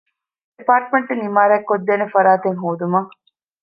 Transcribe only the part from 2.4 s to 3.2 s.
ހޯދުމަށް